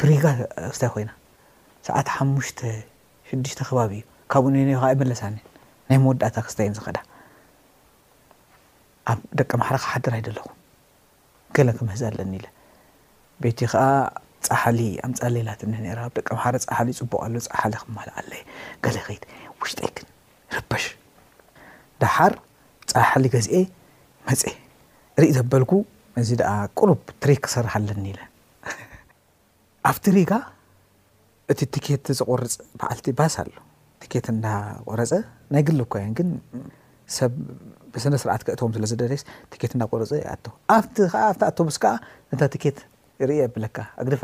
ብሪጋ 0.00 0.24
ክስታይ 0.72 0.88
ኮይና 0.94 1.10
ሰዕተ 1.86 2.08
ሓሙሽተ 2.16 2.60
ሽዱሽተ 3.28 3.60
ከባቢ 3.68 3.92
እዩ 4.00 4.04
ካብኡ 4.32 4.44
ነ 4.54 4.56
ከ 4.82 4.82
ይመለሳኒን 4.94 5.40
ናይ 5.88 5.98
መወዳእታ 6.02 6.36
ክስታይን 6.46 6.74
ዝኸዳ 6.78 6.98
ኣብ 9.10 9.18
ደቀ 9.38 9.50
ማሓረ 9.60 9.74
ክሓደርይ 9.84 10.22
ደለኹ 10.28 10.46
ገለ 11.56 11.68
ክምህዝ 11.78 12.02
ኣለኒ 12.10 12.32
ኢለ 12.40 12.46
ቤቲ 13.42 13.58
ከዓ 13.72 13.82
ፀሓሊ 14.48 14.80
ኣምፃሌላትኒ 15.08 15.72
ነርብ 15.86 16.12
ደቀ 16.20 16.28
ማሓረ 16.38 16.54
ፃሓሊ 16.68 16.88
ይፅቡቀሉ 16.96 17.34
ፃሓሊ 17.52 17.72
ክማል 17.82 18.08
ኣለየ 18.18 18.42
ገለ 18.84 18.96
ይኸይድ 19.02 19.22
ውሽጠይን 19.62 19.96
ይርበሽ 20.52 20.84
ዳሓር 22.04 22.32
ፃሓሊ 22.94 23.24
ገዝኤ 23.36 23.56
መፅ 24.28 24.42
ርኢ 25.22 25.28
ዘበልኩ 25.36 25.72
እዚ 26.20 26.30
ደኣ 26.40 26.52
ቁርብ 26.78 27.00
ትሪክ 27.22 27.38
ክሰርሓለኒ 27.46 28.02
ኢለ 28.12 28.20
ኣብቲ 29.90 30.04
ሪጋ 30.16 30.32
እቲ 31.52 31.60
ትኬት 31.74 32.06
ዝቆርፅ 32.18 32.54
በዓልቲ 32.78 33.08
ባስ 33.18 33.34
ኣሎ 33.42 33.50
ትኬት 34.02 34.26
እንዳቆረፀ 34.34 35.12
ናይ 35.54 35.62
ግል 35.68 35.78
እኮዮ 35.86 36.04
ግን 36.18 36.28
ሰብ 37.16 37.34
ብሰነ 37.94 38.14
ስርዓት 38.22 38.42
ከእቶዎም 38.46 38.72
ስለዝደለስ 38.76 39.22
ትኬት 39.52 39.72
እዳቆርፀ 39.76 40.10
ይኣቶ 40.22 40.46
ኣብቲ 40.76 40.96
ከዓ 41.12 41.22
ተኣቶ 41.42 41.58
ስ 41.76 41.78
ከዓ 41.84 41.92
ነታ 42.32 42.42
ትኬት 42.54 42.78
ርኢ 43.28 43.36
ብለካ 43.56 43.76
ኣግድፍ 44.00 44.22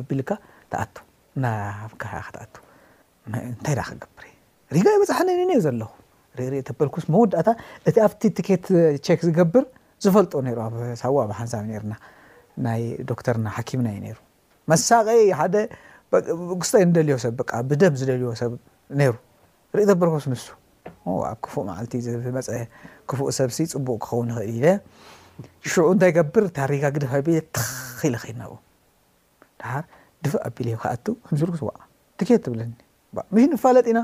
ኣቢልካ 0.00 0.30
ተኣቶ 0.72 0.96
ናካ 1.44 2.02
ክትኣቶ 2.26 2.54
እንታይ 3.52 3.74
ደኣ 3.78 3.86
ክገብር 3.92 4.24
እ 4.28 4.32
ሪጋ 4.76 4.86
ይበፅሓነኒንዮ 4.96 5.58
ዘለ 5.66 5.80
በልኩስ 6.80 7.04
መወዳእታ 7.14 7.50
እቲ 7.88 7.96
ኣብቲ 8.06 8.22
ትኬት 8.36 8.66
ቸክ 9.06 9.20
ዝገብር 9.26 9.64
ዝፈልጦ 10.04 10.32
ነሩ 10.46 10.56
ኣሳዎ 10.94 11.16
ብሓንሳብ 11.30 11.62
ነርና 11.70 11.92
ናይ 12.64 12.82
ዶክተርና 13.10 13.46
ሓኪምና 13.56 13.88
ዩ 13.96 14.00
ነይሩ 14.06 14.18
መሳቀ 14.70 15.06
ሓደ 15.40 15.54
ቅስታይ 16.62 16.82
ንደልዮ 16.90 17.14
ሰብ 17.24 17.32
ብ 17.38 17.42
ብደም 17.70 17.94
ዝደልዎ 18.00 18.28
ሰብ 18.40 18.52
ነይሩ 19.00 19.14
ርኢ 19.76 19.84
ተበርኮስ 19.90 20.26
ንሱ 20.32 20.44
ኣብ 21.30 21.36
ክፉእ 21.44 21.62
ማዓልቲ 21.68 21.92
መፀ 22.38 22.48
ክፉእ 23.10 23.28
ሰብሲ 23.38 23.58
ፅቡቅ 23.74 23.98
ክኸውን 24.04 24.26
ንኽእል 24.30 24.48
ኢለ 24.56 24.66
ሽዑ 25.72 25.84
እንታይ 25.94 26.12
ገብር 26.16 26.44
ታሪጋ 26.60 26.84
ግድፍ 26.96 27.12
ቢ 27.26 27.28
ተክኢለ 27.56 28.14
ኸናዎ 28.24 28.52
ድሓር 29.60 29.84
ድፍእ 30.24 30.40
ኣቢል 30.48 30.68
ዩ 30.74 30.78
ካኣ 30.84 30.94
ምስልኩስ 31.32 31.62
ትኬት 32.20 32.44
ብለኒ 32.52 32.72
ፋለጢ 33.64 33.88
ና 33.98 34.00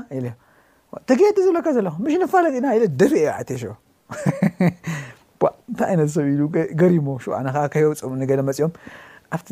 ተገየዲ 1.09 1.37
ዝብለካ 1.45 1.67
ዘለ 1.77 1.87
ምሽ 2.03 2.13
ፋለጢና 2.33 2.67
ደርአ 3.01 3.21
ዓት 3.41 3.49
ሽ 3.61 3.65
እንታይ 5.69 5.87
ዓይነትሰብ 5.91 6.25
ኢሉ 6.33 6.41
ገሪሞ 6.81 7.07
ዓ 7.37 7.41
ከየወፅ 7.73 8.01
ገለ 8.29 8.41
መፅኦም 8.49 8.71
ኣብቲ 9.35 9.47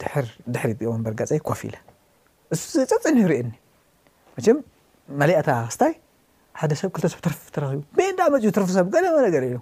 ት 0.00 0.22
ድሕሪ 0.54 0.70
ብኦ 0.78 0.88
ወበር 0.92 1.14
ጋፀይ 1.18 1.40
ኮፍ 1.48 1.60
ኢለ 1.68 1.76
ፀፅኒ 2.90 3.16
ይርእየኒ 3.24 3.50
መም 4.36 4.58
መሊኣታ 5.20 5.50
ክስታይ 5.68 5.92
ሓደ 6.60 6.70
ሰብ 6.80 6.90
ክልተሰብ 6.96 7.20
ትርፊ 7.26 7.38
ተረኽቡ 7.56 7.82
ዳ 8.20 8.28
መፅዩ 8.34 8.50
ትርፊ 8.58 8.68
ሰብ 8.78 8.86
ገለመለ 8.94 9.26
ገር 9.34 9.44
ዩ 9.52 9.56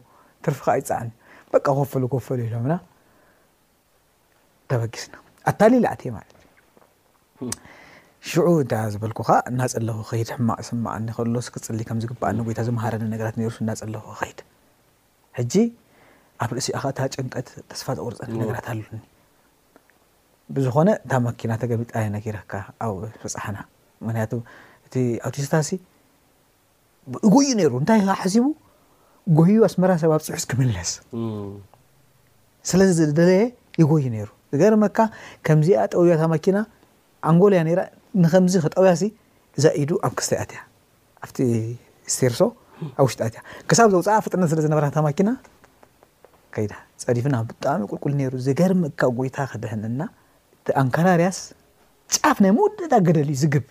ትርፊ 0.47 0.59
ከ 0.67 0.77
ይፃዕኒ 0.81 1.09
በቃ 1.55 1.67
ክፈሉ 1.81 2.05
ክፈሉ 2.15 2.39
ኢሎምና 2.49 2.75
ተበጊስና 4.71 5.15
ኣታሊላዓትእ 5.51 6.13
ማለት 6.19 6.35
እዩ 7.43 7.51
ሽዑ 8.31 8.47
እንታ 8.63 8.75
ዝበልኩ 8.93 9.21
ኸ 9.29 9.35
እናፀለኩ 9.51 9.99
ኸይድ 10.09 10.29
ሕማቅ 10.37 10.59
ስማቅኒ 10.69 11.07
ከሎስክፅሊ 11.17 11.81
ከምዝግበኣኒ 11.89 12.39
ጎይታ 12.47 12.61
ዝመሃረኒ 12.69 13.03
ነገራት 13.13 13.37
ሩ 13.43 13.51
እናፀለኩ 13.65 14.05
ኸይድ 14.21 14.39
ሕጂ 15.39 15.55
ኣብ 16.45 16.51
ርእሲኣኸ 16.57 16.85
እታ 16.93 17.01
ጭንቀት 17.15 17.49
ተስፋ 17.71 17.87
ዘቁርፀኒ 17.99 18.33
ነገራት 18.43 18.67
ኣሉኒ 18.73 18.99
ብዝኾነ 20.55 20.89
እታ 21.05 21.13
መኪና 21.27 21.51
ተገቢጣ 21.63 21.93
ነገራካ 22.17 22.53
ኣብ 22.87 22.95
በፃሓና 23.23 23.57
ምክንያቱ 24.07 24.33
እቲ 24.87 24.95
ኣውቲስታሲ 25.29 25.71
ይጎዩ 27.27 27.49
ነይሩ 27.61 27.73
እንታይ 27.83 28.01
ካ 28.09 28.17
ሓሲቡ 28.23 28.47
ጎዩ 29.39 29.57
ኣስመራ 29.69 29.91
ሰብ 30.03 30.13
ኣብፅሑዝ 30.17 30.45
ክምለስ 30.51 30.91
ስለዚ 32.71 32.99
ዝደለየ 33.11 33.43
ይጎይ 33.83 34.05
ነይሩ 34.17 34.29
ዝገርመካ 34.53 34.99
ከምዚኣ 35.47 35.81
ጠውያ 35.93 36.15
ታ 36.23 36.27
መኪና 36.35 36.59
ኣንጎልያ 37.29 37.61
ነራ 37.69 37.81
ንከምዚ 38.23 38.55
ክጠውያ 38.65 38.93
ሲ 39.01 39.05
እዛ 39.59 39.65
ኢዱ 39.81 39.91
ኣብ 40.07 40.13
ክስተይ 40.19 40.39
ኣትያ 40.45 40.61
ኣብቲ 41.25 41.39
ስተርሶ 42.15 42.41
ኣብ 43.01 43.05
ውሽጢ 43.07 43.21
ኣትያ 43.27 43.41
ክሳብ 43.69 43.89
ዘውፅ 43.95 44.07
ፍጥነት 44.25 44.49
ስለ 44.53 44.59
ዝነበር 44.65 44.83
ማኪና 45.09 45.31
ከይዳ 46.55 46.73
ፀዲፍና 47.09 47.35
ብጣዕሚ 47.49 47.81
ቁልቁል 47.93 48.15
ሩ 48.33 48.35
ዝገርም 48.47 48.81
እካ 48.89 49.01
ጎይታ 49.19 49.39
ክደህንና 49.53 50.01
እቲ 50.59 50.67
ኣንካራርያስ 50.83 51.39
ጫፍ 52.15 52.37
ናይ 52.45 52.53
ምወደዳ 52.57 52.93
ገደሊ 53.09 53.31
ዝግብ 53.43 53.67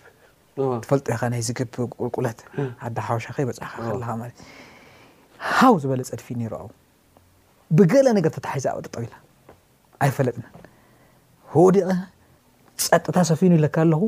ትፈልጦ 0.82 1.06
ዩካ 1.14 1.22
ናይ 1.34 1.42
ዝግብ 1.48 1.68
ቁልቁለት 1.98 2.38
ሓዳ 2.82 2.96
ሓወሻ 3.08 3.26
ኸ 3.34 3.38
ይበፅ 3.44 3.58
ከልካ 3.84 4.08
ማለ 4.20 4.30
ሃው 5.56 5.74
ዝበለ 5.82 6.00
ፀድፊእ 6.10 6.36
ነሩው 6.40 6.68
ብገለ 7.78 8.06
ነገር 8.18 8.30
ተታሓዛ 8.36 8.66
ኣጥጠው 8.78 9.02
ኢላ 9.06 9.14
ኣይፈለጥና 10.04 10.44
ህኡ 11.54 11.64
ዲቀ 11.76 11.88
ፀጥታ 12.86 13.16
ሰፊኑ 13.30 13.52
ይለካ 13.58 13.76
ኣለኹ 13.84 14.00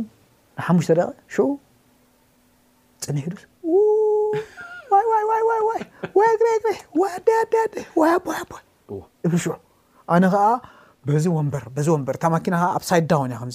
ሓሙሽተ 0.66 0.90
ደ 0.98 1.02
ሽዑ 1.34 1.44
ፅኒሄዱስ 3.06 3.42
ብ 9.30 9.56
ኣነ 10.14 10.24
ከዓ 10.32 10.46
ዚ 11.24 11.26
ወንበዚ 11.34 11.86
ወንበር 11.94 12.14
እታ 12.18 12.24
ማኪና 12.34 12.54
ከዓ 12.60 12.68
ኣብ 12.78 12.82
ሳይድ 12.88 13.04
ዳወያ 13.10 13.36
ከም 13.42 13.50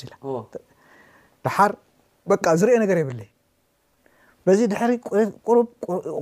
ዳሓር 1.46 1.72
በቃ 2.32 2.46
ዝርኦ 2.60 2.76
ነገር 2.84 2.98
የብለ 3.00 3.20
በዚ 4.48 4.60
ድሕሪ 4.72 4.92
ሩ 5.56 5.58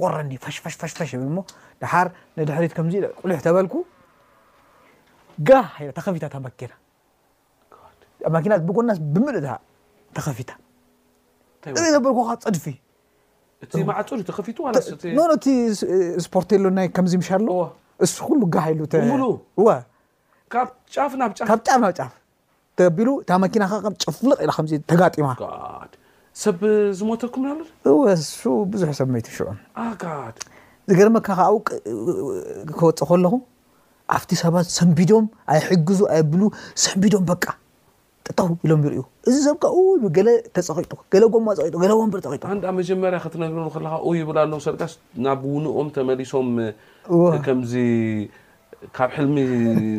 ቆረኒ 0.01 0.31
ሽ 0.55 1.11
ብሞ 1.27 1.37
ዳሓር 1.83 2.07
ንድሕሪት 2.39 2.73
ከምዚ 2.77 2.95
ቁሉሕ 3.21 3.39
ተበልኩ 3.45 3.75
ጋ 5.49 5.59
ተከፊታ 5.99 6.25
ተመኪና 6.35 6.73
ኣብ 8.27 8.31
ማኪና 8.35 8.53
ብጎና 8.69 8.91
ብምል 9.15 9.37
ተከፊታጥርእ 10.17 11.89
ዘበልካ 11.95 12.29
ፀድፊእ 12.45 12.77
ር 14.57 14.59
እዩፊኖኖ 14.81 15.29
እቲ 15.39 15.45
ስፖርተ 16.25 16.49
ሎ 16.63 16.65
ይ 16.85 16.89
ከምዚ 16.95 17.13
ምሻ 17.21 17.29
ኣሎ 17.37 17.47
እሱ 18.05 18.15
ኩሉ 18.27 18.41
ሃሉካብ 18.65 20.67
ጫፍ 20.93 21.11
ናብ 21.19 21.31
ጫፍ 21.39 21.61
ተቢሉ 22.79 23.09
እታ 23.21 23.31
መኪና 23.43 23.63
ከ 23.71 23.73
ጭፍልቕ 24.03 24.37
ኢ 24.75 24.77
ተጋጢማዝ 24.89 26.43
ብዙሕ 26.61 28.89
ሰብ 28.99 29.07
መይት 29.15 29.27
ሽዑ 29.37 29.47
ዝገርመካከ 30.89 31.39
ውቂ 31.55 31.67
ክወፅ 32.77 33.01
ከለኹ 33.09 33.33
ኣብቲ 34.15 34.31
ሰባት 34.43 34.65
ሰንቢዶም 34.77 35.25
ኣይሕግዙ 35.53 35.99
ኣየብሉ 36.13 36.41
ሰንቢዶም 36.83 37.23
በቃ 37.29 37.43
ጥጠው 38.27 38.49
ኢሎም 38.65 38.81
ይርዩ 38.87 38.99
እዚ 39.29 39.35
ሰብካ 39.47 39.63
ገለ 40.17 40.29
ተፀቂጡ 40.55 40.91
ገለ 41.13 41.23
ጎማ 41.33 41.47
ፀቂጡ 41.59 41.73
ገለ 41.83 41.91
ወንበር 42.01 42.19
ተፀቂጡ 42.25 42.41
ንብ 42.57 42.63
መጀመርያ 42.79 43.17
ክትነገረ 43.23 43.63
ካ 43.73 43.75
ይብላሎም 44.19 44.59
ሰካስ 44.65 44.93
ናብ 45.25 45.39
ውንኦም 45.53 45.87
ተመሊሶም 45.95 46.49
ከምዚ 47.47 47.73
ካብ 48.97 49.09
ሕልሚ 49.17 49.35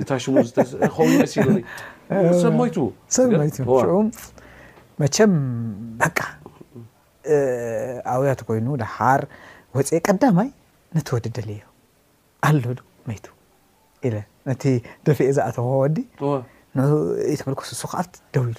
ታሽሙዝከመሲሉሰብ 0.09 2.53
ሞይቱ 2.61 2.77
ሰብይቱም 3.17 4.07
መቸም 5.03 5.33
መቃ 6.01 6.19
ኣብያቱ 8.15 8.41
ኮይኑ 8.49 8.67
ድሓር 8.83 9.23
ወፀ 9.77 9.91
ቀዳማይ 10.09 10.49
ነተወዲ 10.97 11.25
ደልዮ 11.37 11.61
ኣሎ 12.49 12.65
ዶ 12.79 12.81
መይቱ 13.09 13.25
ኢለ 14.07 14.17
ነቲ 14.49 14.63
ደፊኤ 15.07 15.29
ዝኣተ 15.37 15.57
ወዲ 15.81 15.97
ን 16.79 16.83
የተበልሱ 17.33 17.83
ካኣብ 17.91 18.07
ደው 18.35 18.45
ኢሉ 18.53 18.59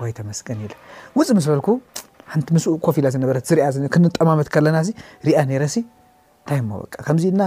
ወይ 0.00 0.10
ተመስገን 0.18 0.58
ኢ 0.64 0.66
ውፅ 1.18 1.28
ምስ 1.36 1.46
በልኩ 1.50 1.68
ሓንቲ 2.32 2.46
ምስኡ 2.56 2.72
ኮፍ 2.86 2.96
ኢላ 3.00 3.08
ዝነበ 3.14 3.30
ዝ 3.74 3.76
ክንጠማመት 3.94 4.48
ከለና 4.54 4.76
ሪኣ 5.26 5.38
ነረሲ 5.50 5.76
እንታይ 5.84 6.58
እሞ 6.62 6.70
በቃ 6.82 6.94
ከምዚ 7.06 7.24
ና 7.40 7.44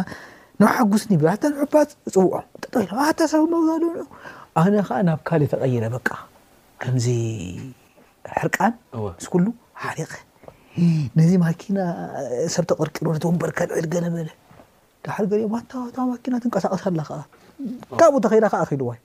ን 0.62 0.70
ሓጉስኒ 0.76 1.12
ብ 1.22 1.24
ንሕባፅ 1.52 1.90
ፅውዖ 2.14 2.42
ብ 2.74 4.06
ኣነ 4.62 4.76
ከዓ 4.88 4.98
ናብ 5.08 5.20
ካሊ 5.30 5.42
ተቀይረ 5.54 5.86
በቃ 5.98 6.08
ከምዚ 6.84 7.08
ሕርቃን 8.42 8.74
ምስ 9.06 9.28
ኩሉ 9.34 9.46
ሓሪቀ 9.84 10.14
ነዚ 11.18 11.32
ማኪና 11.44 11.78
ሰብ 12.56 12.66
ተቅርቂሩ 12.72 13.08
ተወንበርከልዕል 13.26 13.86
ገለበለ 13.96 14.30
ብሓ 15.06 15.18
ማኪናት 16.12 16.44
ንቀሳቀስ 16.50 16.86
ላ 17.00 17.04
ካብ 18.00 18.16
ተኸይላ 18.28 18.48
ከ 18.52 18.56
ኣኪኢሉ 18.66 18.82
ዋይ 18.90 18.98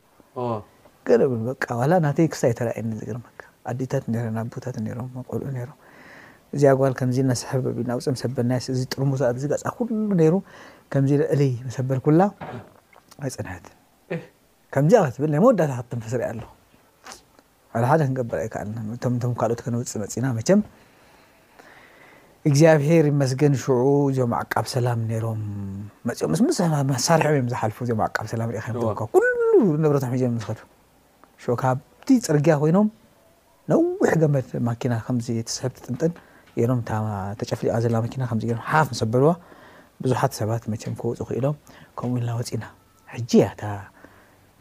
ናተይ 1.07 2.27
ክሳ 2.33 2.43
ተየርዴታት 2.59 4.05
ቦታ 4.55 4.65
ልዑ 4.85 5.71
እዚ 6.57 6.63
ግል 6.79 6.93
ከምዚ 7.01 7.17
ነስሕብ 7.33 7.63
ናውፅ 7.89 8.07
መሰበልናዚ 8.15 8.65
ጥርሙ 8.93 9.11
ዚ 9.41 9.45
ጋ 9.51 9.55
ሉ 9.89 10.23
ሩ 10.33 10.35
ከምዚ 10.93 11.11
ለይ 11.41 11.53
መሰበል 11.67 11.99
ኩላ 12.07 12.21
ኣይ 13.25 13.31
ፅንሐት 13.37 13.67
ከምዚትብል 14.75 15.29
ናይ 15.35 15.41
መወዳታ 15.45 15.73
ክንፈስርያ 15.91 16.27
ኣ 17.77 17.85
ሓደ 17.91 18.01
ክንገበር 18.09 18.39
ይከም 18.47 19.15
ካልኦት 19.43 19.61
ክነውፅ 19.67 19.95
መፅና 20.05 20.25
መቸም 20.39 20.61
እግዚኣብሄር 22.51 23.05
መስገን 23.23 23.57
ሽዑ 23.63 23.87
እዞም 24.13 24.33
ዕቃብ 24.43 24.67
ሰላም 24.75 25.01
ሮም 25.25 25.43
መም 26.35 26.37
ስመሳርሒም 26.61 27.49
ዝሓል 27.55 27.73
ላ 28.43 28.47
ነብረቶም 29.85 30.15
ኸ 30.47 30.51
ካብቲ 31.63 32.09
ፅርግያ 32.27 32.55
ኮይኖም 32.63 32.89
ነዊሕ 33.71 34.11
ገመ 34.23 34.35
ማኪና 34.69 34.95
ከም 35.07 35.17
ትስሕብቲ 35.49 35.77
ጥንጥን 35.87 36.13
ሎም 36.71 36.81
ተጨፍሊቃ 37.41 37.75
ዘላ 37.85 37.97
መኪና 38.05 38.23
ከምዚገ 38.31 38.53
ሓፍ 38.71 38.89
ሰበልዋ 39.01 39.31
ብዙሓት 40.05 40.33
ሰባት 40.39 40.63
መቸን 40.73 40.95
ክወፅ 41.01 41.19
ክ 41.29 41.37
ኢሎም 41.39 41.57
ከምኡ 41.99 42.15
ኢልና 42.21 42.31
ወፅና 42.39 42.65
ሕጂያታ 43.13 43.63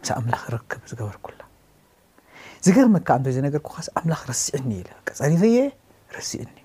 ምስ 0.02 0.10
ኣምላኽ 0.17 0.44
ርክብ 0.56 0.82
ዝገበርኩላ 0.91 1.41
ዝገርመካ 2.65 3.08
እንተይ 3.20 3.34
ዝነገር 3.38 3.62
ኩካ 3.67 3.78
ኣምላኽ 4.02 4.22
ረሲእኒ 4.32 4.72
ፀሪፈየ 5.22 5.58
ረሲኡኒ 6.17 6.58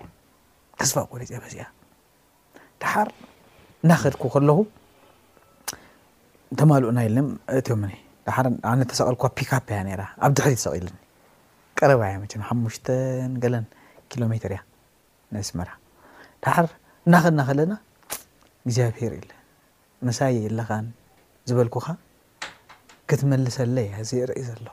ተስፋ 0.79 0.95
ቆልፀበዚያ 1.11 1.65
ታሓር 2.83 3.09
እዳክድኩ 3.85 4.23
ከለኹ 4.35 4.57
ተማልኡና 6.59 6.99
የለ 7.07 7.17
እትዮ 7.59 7.75
መኒ 7.83 7.93
ዳሓ 8.27 8.37
ኣነ 8.69 8.79
ተሰቀልኳ 8.91 9.23
ፒካፕ 9.37 9.67
ያ 9.75 9.79
ነራ 9.87 10.01
ኣብ 10.25 10.31
ድሕሪ 10.37 10.53
ተሰቂሉኒ 10.59 10.97
ቀረባ 11.79 12.01
ያ 12.11 12.15
መ 12.21 12.25
ሓሙሽተን 12.49 13.31
ገለን 13.43 13.65
ኪሎ 14.11 14.21
ሜትር 14.31 14.51
እያ 14.55 14.61
ንእስመራ 15.35 15.69
ዳሓር 16.43 16.67
እናኸና 17.07 17.39
ከለና 17.49 17.73
እግዚኣብሄር 18.65 19.13
ኢ 19.19 19.21
መሳይ 20.07 20.33
የለኻን 20.45 20.87
ዝበልኩኻ 21.49 21.87
ክትመልሰለ 23.11 23.75
ያ 23.91 24.01
እዚ 24.03 24.11
ርኢ 24.31 24.41
ዘሎ 24.49 24.65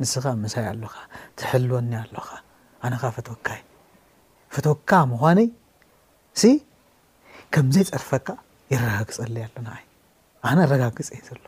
ንስኻ 0.00 0.24
መሳይ 0.44 0.66
ኣለካ 0.72 0.94
ትሕልወኒ 1.40 1.92
ኣለኻ 2.04 2.28
ኣነኻ 2.86 3.02
ፈተወካይ 3.16 3.60
ፈተወካ 4.56 4.90
ምዃነይ 5.12 5.48
ስ 6.42 6.52
ከምዘይፀርፈካ 7.54 8.28
ይረጋግፀለ 8.74 9.36
ኣሎና 9.46 9.68
ይ 9.80 9.88
ኣነ 10.50 10.58
ረጋግፀ 10.72 11.08
እዩ 11.18 11.22
ዘሎ 11.30 11.42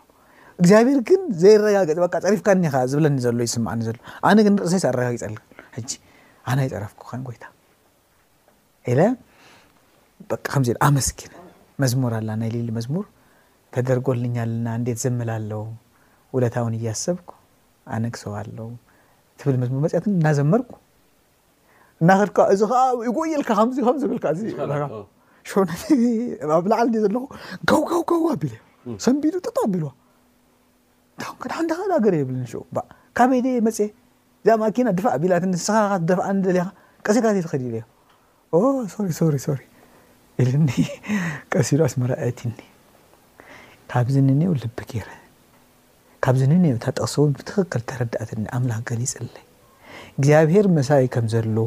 እግዚኣብሔር 0.60 0.98
ግን 1.08 1.20
ዘይረጋፅ 1.42 2.16
ፀሪፍካ 2.24 2.48
ኒኻ 2.64 2.74
ዝብለኒ 2.90 3.14
ዘሎ 3.24 3.38
ይስማዕኒ 3.48 3.80
ዘሎ 3.86 3.96
ኣነ 4.28 4.36
ግ 4.44 4.48
ንርእሰይ 4.54 4.82
ኣረጋግፅል 4.90 5.34
ኣና 6.50 6.58
ይጠረፍኩኸ 6.66 7.10
ጎይታ 7.28 7.44
ለ 8.98 9.02
በቂ 10.30 10.44
ከምዚ 10.54 10.68
ኣመስኪን 10.86 11.32
መዝሙር 11.82 12.12
ኣላ 12.18 12.28
ናይ 12.40 12.50
ሌሊ 12.56 12.68
መዝሙር 12.78 13.06
ተደርጎልኛ 13.74 14.36
ኣለና 14.44 14.66
እንዴት 14.78 14.98
ዘምላ 15.04 15.30
ለው 15.50 15.64
ውለታ 16.36 16.56
ውን 16.66 16.74
እያሰብኩ 16.78 17.28
ኣነግሰዋ 17.94 18.34
ኣለዉ 18.42 18.70
ትብል 19.40 19.56
መዝሙር 19.62 19.80
መፅየት 19.84 20.06
እናዘመርኩ 20.12 20.72
እናክርካ 22.02 22.38
እዚ 22.54 22.62
ዓ 22.82 22.84
ይጎይልካ 23.08 23.50
ከምዚ 23.60 23.76
ከምዝብልካ 23.88 24.24
ኣብ 26.56 26.64
ላዓል 26.70 26.88
እ 26.98 27.02
ዘለኹ 27.06 27.24
ጋውጋውጋዋ 27.70 28.30
ቢል 28.42 28.54
ሰንቢዱ 29.04 29.34
ጠጠ 29.46 29.56
ኣቢልዋ 29.66 29.90
ንዳገር 31.64 32.14
የብል 32.20 32.36
ካበይደ 33.18 33.46
መፅ 33.66 33.78
ዛ 34.46 34.48
ማኪና 34.62 34.88
ድፋእ 34.98 35.16
ቢላትስካደፋኣለኻ 35.22 36.66
ቀሲልካትከዲልዮ 37.06 37.82
ኢልኒ 40.42 40.68
ቀሲሉ 41.52 41.80
ኣስመራትኒ 41.88 42.50
ካብዚ 43.90 44.14
ንን 44.26 44.40
ልብ 44.62 44.78
ገይረ 44.90 45.08
ካብዚ 46.24 46.40
ንን 46.50 46.64
ታ 46.82 46.86
ጠቅሰውን 46.98 47.32
ብትክክል 47.38 47.82
ተረዳእትኒ 47.90 48.44
ኣምላኽ 48.56 48.80
ገሊ 48.88 49.00
ፅለይ 49.12 49.46
እግዚኣብሄር 50.16 50.66
መሳይ 50.78 51.04
ከም 51.14 51.26
ዘሎዎ 51.34 51.66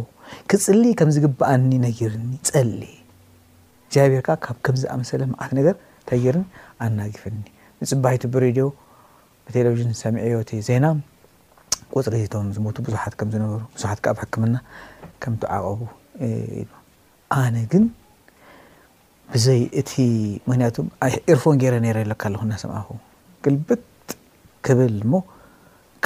ክፅሊ 0.51 0.83
ከም 1.01 1.09
ዝግብኣኒ 1.17 1.69
ነገርኒ 1.87 2.29
ፀሊ 2.49 2.81
እግዚኣብሄርካ 3.85 4.29
ብ 4.55 4.57
ከምዝኣመሰለ 4.67 5.21
ዓት 5.45 5.51
ነገር 5.59 5.75
ንታይጌር 6.01 6.37
ኣናግፍኒ 6.85 7.37
ንፅባይቲ 7.83 8.23
ብሬድዮ 8.35 8.67
ብቴሌቭዥን 9.49 9.91
ሰሚዒዮ 10.03 10.37
እቲ 10.43 10.51
ዜና 10.67 10.85
ቁፅሪ 11.97 12.15
ቶም 12.33 12.47
ዝሞቱ 12.55 12.75
ቡዙሓት 12.85 13.13
ከም 13.19 13.29
ዝነበሩ 13.33 13.59
ቡዙሓት 13.75 13.99
ከዓ 14.05 14.11
ብሕክምና 14.17 14.55
ከምተዓቀቡ 15.23 15.79
ኣነ 17.41 17.55
ግን 17.73 17.85
ብዘይ 19.33 19.61
እቲ 19.81 19.91
ምክንያቱ 20.47 20.75
ኤርፎን 21.31 21.55
ገይረ 21.61 21.75
ነረ 21.85 21.97
የለካ 22.03 22.23
ኣለኩ 22.31 22.41
እናሰምኣኹ 22.47 22.87
ግልብጥ 23.45 23.85
ክብል 24.67 24.97
ሞ 25.13 25.23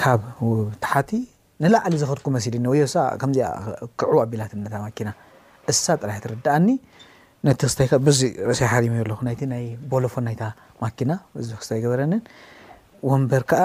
ካብ 0.03 0.21
ታሓቲ 0.85 1.11
ንላዕሊ 1.63 1.95
ዘክድኩ 2.03 2.27
መሲሊ 2.37 2.55
ወይሳ 2.75 2.95
ከምዚኣ 3.21 3.49
ክዑ 3.99 4.13
ኣቢላት 4.27 4.51
ነታ 4.65 4.75
ማኪና 4.85 5.09
እሳ 5.71 5.85
ጥራሕ 6.01 6.17
ትርዳእኒ 6.23 6.69
ነቲ 7.47 7.59
ክስተይከብዙ 7.67 8.19
ርእሰይ 8.47 8.67
ሓሪም 8.71 8.95
ኣለኹ 9.03 9.19
ናይቲ 9.27 9.41
ናይ 9.53 9.63
ቦሎፎ 9.91 10.15
ናይታ 10.29 10.43
ማኪና 10.85 11.11
ዙ 11.49 11.49
ክስተ 11.59 11.71
ገበረኒን 11.83 12.21
ወንበር 13.09 13.43
ከዓ 13.51 13.61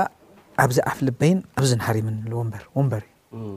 ኣብዚ 0.63 0.79
ዓፍ 0.91 0.99
ልበይን 1.07 1.39
ኣብዚ 1.59 1.71
ንሓሪምኒወንበር 1.81 2.63
ወንበር 2.77 3.03
እዩ 3.39 3.51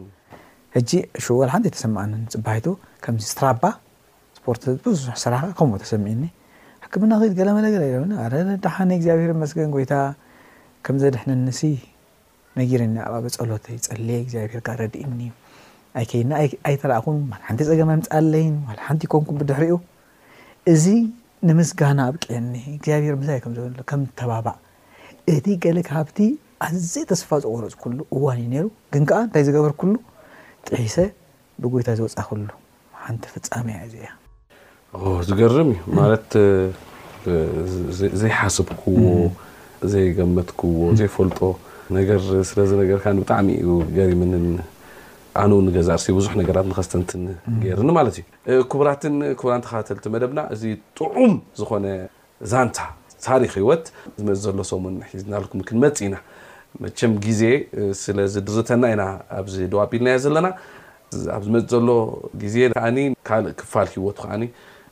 ሕጂ 0.75 0.89
እሹ 1.19 1.25
ዋ 1.39 1.47
ሓንቲ 1.53 1.65
ተሰማዓን 1.75 2.11
ፅባይቱ 2.33 2.65
ከምዚ 3.03 3.23
ስትራባ 3.33 3.63
ስፖርት 4.37 4.63
ብዙሕ 4.85 5.13
ሰራካ 5.23 5.45
ከምዎ 5.59 5.77
ተሰሚዒኒ 5.83 6.25
ሕክምና 6.83 7.11
ኽድ 7.21 7.33
ገለ 7.39 7.49
መለገለ 7.59 8.55
ዳሓነ 8.65 8.89
እግዚኣብሄር 8.99 9.31
መስገን 9.43 9.71
ጎይታ 9.75 9.93
ከምዘድሕነንሲ 10.85 11.61
ነጊርኒ 12.59 12.95
ኣብ 13.07 13.13
በፀሎተ 13.23 13.65
ይፀልየ 13.77 14.17
እግዚኣብርከዓ 14.25 14.73
ረዲእኒዩ 14.83 15.31
ኣይከይና 15.99 16.31
ኣይተራኣኹን 16.69 17.17
ማ 17.31 17.37
ሓንቲ 17.47 17.59
ፀገመ 17.69 17.89
ምፃኣለይን 17.99 18.55
ሓንቲ 18.87 19.01
ይኮንኩም 19.07 19.37
ብድሕሪኡ 19.41 19.75
እዚ 20.73 20.85
ንምስጋና 21.49 21.99
ኣብቅዕኒ 22.09 22.53
እግዚኣብሄር 22.77 23.15
ሳይምከምዝተባባዕ 23.29 24.55
እቲ 25.37 25.47
ገለ 25.63 25.77
ካብቲ 25.89 26.17
ኣዘየ 26.67 27.03
ተስፋ 27.09 27.29
ዝቆረፅኩሉ 27.43 27.99
እዋን 28.15 28.37
እዩ 28.49 28.53
ሩ 28.63 28.67
ግን 28.93 29.03
ከዓ 29.09 29.17
እንታይ 29.25 29.43
ዝገበር 29.47 29.73
ኩሉ 29.81 29.93
ጥዒሰ 30.67 30.97
ብጎይታ 31.61 31.89
ዝወፃክሉ 31.99 32.47
ሓንቲ 33.03 33.23
ፍፃሚ 33.33 33.67
የ 33.77 33.85
ዚ 33.93 34.03
እያዝገርምዩ 34.97 35.79
ማለት 35.99 36.29
ዘይሓስብክዎ 38.21 38.97
ዘይገመትክዎ 39.93 40.69
ዘይፈልጦ 40.99 41.39
ነገር 41.97 42.19
ስለዝ 42.49 42.71
ነገርካብጣዕሚ 42.81 43.49
ዩ 43.67 43.71
ገሪምንን 43.97 44.45
ኣነ 45.41 45.51
እውንገዛርሲ 45.57 46.07
ብዙሕ 46.17 46.31
ነገራት 46.41 46.65
ንከስተንቲን 46.71 47.23
ገይርኒ 47.63 47.89
ማለት 47.99 48.15
እዩ 48.51 48.59
ክቡራትን 48.71 49.15
ቡራን 49.43 49.63
ተካተልቲ 49.67 50.05
መደብና 50.15 50.39
እዚ 50.55 50.63
ጥዑም 50.99 51.33
ዝኮነ 51.59 51.85
ዛንታ 52.51 52.77
ታሪክ 53.27 53.51
ሂወት 53.60 53.86
ዝመፅእ 54.17 54.39
ዘሎ 54.45 54.60
ሰሙን 54.71 54.95
ሒዝናልኩም 55.12 55.62
ክንመፅ 55.69 55.99
ኢና 56.08 56.15
መቸም 56.84 57.13
ግዜ 57.25 57.43
ስለ 58.03 58.17
ዝድርተና 58.34 58.84
ኢና 58.93 59.03
ኣብዚ 59.39 59.55
ድዋቢልናዮ 59.73 60.17
ዘለና 60.25 60.47
ኣብ 61.36 61.41
ዝመፅ 61.47 61.65
ዘሎ 61.75 61.88
ግዜ 62.43 62.55
ዓ 62.67 62.88
ካልእ 63.29 63.53
ክፋል 63.62 63.88
ሂወቱ 63.95 64.17
ከዓ 64.25 64.34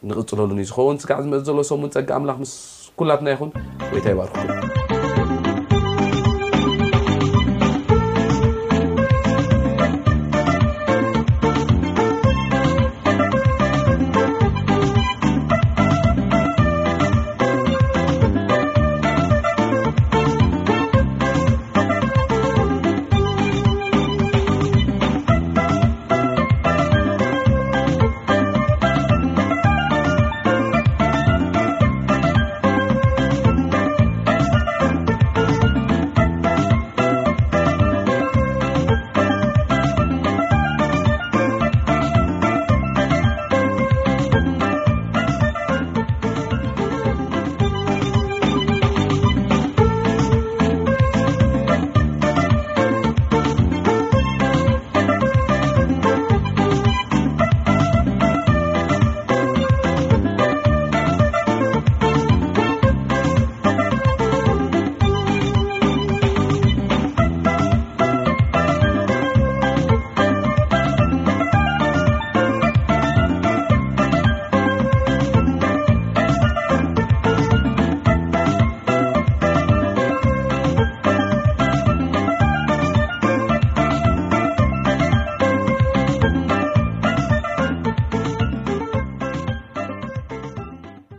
ንቕፅለሉ 0.08 0.50
ይዝኸውን 0.64 1.00
ስጋዕ 1.04 1.18
ዝመፅ 1.26 1.44
ዘሎ 1.50 1.60
ሰሙን 1.72 1.92
ፀግ 1.98 2.10
ኣምላ 2.20 2.32
ምስ 2.44 2.54
ኩላትና 3.02 3.28
ይኹን 3.36 3.52
ወይታ 3.96 4.06
ይባርክኩ 4.16 5.07